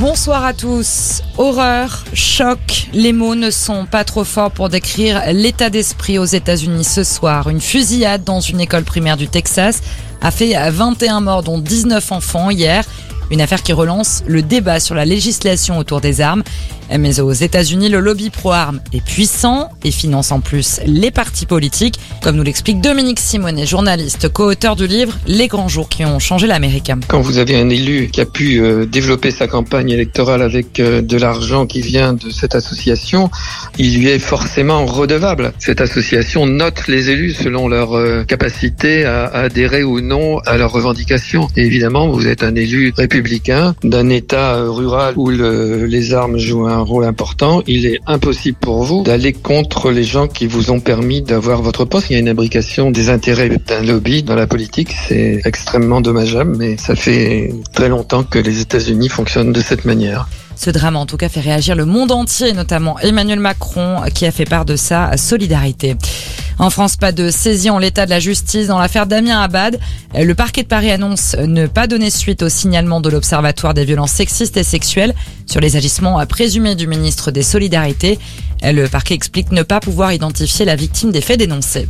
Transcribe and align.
Bonsoir 0.00 0.44
à 0.44 0.54
tous. 0.54 1.22
Horreur, 1.38 2.04
choc, 2.14 2.86
les 2.92 3.12
mots 3.12 3.34
ne 3.34 3.50
sont 3.50 3.84
pas 3.84 4.04
trop 4.04 4.22
forts 4.22 4.52
pour 4.52 4.68
décrire 4.68 5.20
l'état 5.32 5.70
d'esprit 5.70 6.20
aux 6.20 6.24
États-Unis 6.24 6.84
ce 6.84 7.02
soir. 7.02 7.48
Une 7.48 7.60
fusillade 7.60 8.22
dans 8.22 8.38
une 8.38 8.60
école 8.60 8.84
primaire 8.84 9.16
du 9.16 9.26
Texas 9.26 9.82
a 10.22 10.30
fait 10.30 10.54
21 10.70 11.20
morts 11.20 11.42
dont 11.42 11.58
19 11.58 12.12
enfants 12.12 12.50
hier. 12.50 12.84
Une 13.32 13.40
affaire 13.40 13.64
qui 13.64 13.72
relance 13.72 14.22
le 14.28 14.40
débat 14.42 14.78
sur 14.78 14.94
la 14.94 15.04
législation 15.04 15.78
autour 15.78 16.00
des 16.00 16.20
armes. 16.20 16.44
Mais 16.96 17.20
aux 17.20 17.32
États-Unis, 17.32 17.88
le 17.88 18.00
lobby 18.00 18.30
pro-armes 18.30 18.80
est 18.92 19.04
puissant 19.04 19.68
et 19.84 19.90
finance 19.90 20.32
en 20.32 20.40
plus 20.40 20.80
les 20.86 21.10
partis 21.10 21.46
politiques, 21.46 21.98
comme 22.22 22.36
nous 22.36 22.42
l'explique 22.42 22.80
Dominique 22.80 23.20
Simonet, 23.20 23.66
journaliste, 23.66 24.28
co-auteur 24.28 24.76
du 24.76 24.86
livre 24.86 25.16
Les 25.26 25.48
grands 25.48 25.68
jours 25.68 25.88
qui 25.88 26.04
ont 26.04 26.18
changé 26.18 26.46
l'Amérique. 26.46 26.90
Quand 27.08 27.20
vous 27.20 27.38
avez 27.38 27.56
un 27.56 27.68
élu 27.68 28.08
qui 28.12 28.20
a 28.20 28.26
pu 28.26 28.60
euh, 28.60 28.86
développer 28.86 29.30
sa 29.30 29.46
campagne 29.46 29.90
électorale 29.90 30.42
avec 30.42 30.80
euh, 30.80 31.02
de 31.02 31.16
l'argent 31.16 31.66
qui 31.66 31.80
vient 31.80 32.14
de 32.14 32.30
cette 32.30 32.54
association, 32.54 33.30
il 33.78 33.98
lui 33.98 34.08
est 34.08 34.18
forcément 34.18 34.86
redevable. 34.86 35.52
Cette 35.58 35.80
association 35.80 36.46
note 36.46 36.88
les 36.88 37.10
élus 37.10 37.32
selon 37.32 37.68
leur 37.68 37.96
euh, 37.96 38.24
capacité 38.24 39.04
à, 39.04 39.26
adhérer 39.26 39.82
ou 39.82 40.00
non 40.00 40.38
à 40.46 40.56
leurs 40.56 40.72
revendications. 40.72 41.48
Évidemment, 41.56 42.08
vous 42.08 42.26
êtes 42.26 42.42
un 42.42 42.54
élu 42.54 42.92
républicain 42.96 43.74
d'un 43.82 44.08
État 44.08 44.62
rural 44.62 45.14
où 45.16 45.30
le, 45.30 45.84
les 45.86 46.14
armes 46.14 46.38
jouent 46.38 46.66
un 46.66 46.77
un 46.78 46.82
rôle 46.82 47.04
important. 47.04 47.62
Il 47.66 47.86
est 47.86 48.00
impossible 48.06 48.58
pour 48.60 48.84
vous 48.84 49.02
d'aller 49.02 49.32
contre 49.32 49.90
les 49.90 50.04
gens 50.04 50.28
qui 50.28 50.46
vous 50.46 50.70
ont 50.70 50.80
permis 50.80 51.22
d'avoir 51.22 51.62
votre 51.62 51.84
poste. 51.84 52.10
Il 52.10 52.14
y 52.14 52.16
a 52.16 52.18
une 52.20 52.28
imbrication 52.28 52.90
des 52.90 53.10
intérêts 53.10 53.50
d'un 53.50 53.82
lobby 53.82 54.22
dans 54.22 54.34
la 54.34 54.46
politique. 54.46 54.94
C'est 55.08 55.40
extrêmement 55.44 56.00
dommageable, 56.00 56.56
mais 56.56 56.76
ça 56.76 56.94
fait 56.94 57.52
très 57.72 57.88
longtemps 57.88 58.24
que 58.24 58.38
les 58.38 58.60
États-Unis 58.60 59.08
fonctionnent 59.08 59.52
de 59.52 59.60
cette 59.60 59.84
manière. 59.84 60.28
Ce 60.56 60.70
drame 60.70 60.96
en 60.96 61.06
tout 61.06 61.16
cas 61.16 61.28
fait 61.28 61.40
réagir 61.40 61.76
le 61.76 61.84
monde 61.84 62.10
entier, 62.10 62.52
notamment 62.52 62.98
Emmanuel 62.98 63.38
Macron 63.38 64.02
qui 64.12 64.26
a 64.26 64.32
fait 64.32 64.44
part 64.44 64.64
de 64.64 64.74
sa 64.74 65.16
solidarité. 65.16 65.96
En 66.60 66.70
France, 66.70 66.96
pas 66.96 67.12
de 67.12 67.30
saisie 67.30 67.70
en 67.70 67.78
l'état 67.78 68.04
de 68.04 68.10
la 68.10 68.18
justice 68.18 68.66
dans 68.66 68.80
l'affaire 68.80 69.06
Damien 69.06 69.40
Abad. 69.40 69.78
Le 70.14 70.34
parquet 70.34 70.64
de 70.64 70.68
Paris 70.68 70.90
annonce 70.90 71.36
ne 71.38 71.68
pas 71.68 71.86
donner 71.86 72.10
suite 72.10 72.42
au 72.42 72.48
signalement 72.48 73.00
de 73.00 73.08
l'Observatoire 73.08 73.74
des 73.74 73.84
violences 73.84 74.10
sexistes 74.10 74.56
et 74.56 74.64
sexuelles 74.64 75.14
sur 75.46 75.60
les 75.60 75.76
agissements 75.76 76.24
présumés 76.26 76.74
du 76.74 76.88
ministre 76.88 77.30
des 77.30 77.44
Solidarités. 77.44 78.18
Le 78.62 78.88
parquet 78.88 79.14
explique 79.14 79.52
ne 79.52 79.62
pas 79.62 79.78
pouvoir 79.78 80.12
identifier 80.12 80.64
la 80.64 80.74
victime 80.74 81.12
des 81.12 81.20
faits 81.20 81.38
dénoncés. 81.38 81.88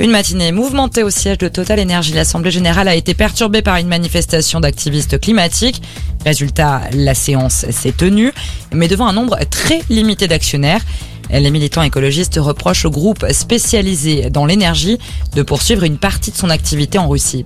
Une 0.00 0.10
matinée 0.10 0.52
mouvementée 0.52 1.02
au 1.02 1.10
siège 1.10 1.38
de 1.38 1.48
Total 1.48 1.78
Energy. 1.78 2.14
L'Assemblée 2.14 2.50
générale 2.50 2.88
a 2.88 2.94
été 2.94 3.12
perturbée 3.12 3.60
par 3.60 3.76
une 3.76 3.88
manifestation 3.88 4.60
d'activistes 4.60 5.20
climatiques. 5.20 5.82
Résultat, 6.24 6.82
la 6.94 7.14
séance 7.14 7.66
s'est 7.70 7.92
tenue, 7.92 8.32
mais 8.72 8.88
devant 8.88 9.08
un 9.08 9.12
nombre 9.12 9.38
très 9.50 9.82
limité 9.90 10.28
d'actionnaires. 10.28 10.80
Les 11.30 11.50
militants 11.50 11.82
écologistes 11.82 12.38
reprochent 12.40 12.84
au 12.84 12.90
groupe 12.90 13.26
spécialisé 13.30 14.30
dans 14.30 14.46
l'énergie 14.46 14.98
de 15.34 15.42
poursuivre 15.42 15.84
une 15.84 15.98
partie 15.98 16.30
de 16.30 16.36
son 16.36 16.50
activité 16.50 16.98
en 16.98 17.08
Russie. 17.08 17.44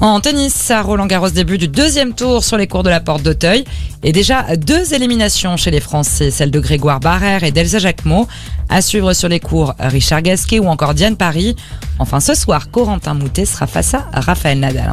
En 0.00 0.20
tennis, 0.20 0.72
Roland 0.82 1.06
Garros 1.06 1.30
début 1.30 1.56
du 1.56 1.68
deuxième 1.68 2.14
tour 2.14 2.44
sur 2.44 2.56
les 2.56 2.66
cours 2.66 2.82
de 2.82 2.90
la 2.90 3.00
Porte 3.00 3.22
d'Auteuil. 3.22 3.64
Et 4.02 4.12
déjà 4.12 4.56
deux 4.56 4.92
éliminations 4.92 5.56
chez 5.56 5.70
les 5.70 5.80
Français, 5.80 6.30
celles 6.30 6.50
de 6.50 6.60
Grégoire 6.60 7.00
Barrère 7.00 7.44
et 7.44 7.52
d'Elsa 7.52 7.78
Jacquemot. 7.78 8.26
À 8.68 8.82
suivre 8.82 9.12
sur 9.12 9.28
les 9.28 9.40
cours 9.40 9.74
Richard 9.78 10.22
Gasquet 10.22 10.58
ou 10.58 10.66
encore 10.66 10.94
Diane 10.94 11.16
Paris. 11.16 11.56
Enfin 11.98 12.20
ce 12.20 12.34
soir, 12.34 12.70
Corentin 12.70 13.14
Moutet 13.14 13.46
sera 13.46 13.66
face 13.66 13.94
à 13.94 14.04
Raphaël 14.12 14.58
Nadal. 14.58 14.92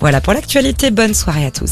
Voilà 0.00 0.20
pour 0.20 0.32
l'actualité, 0.32 0.90
bonne 0.90 1.14
soirée 1.14 1.44
à 1.46 1.50
tous. 1.50 1.70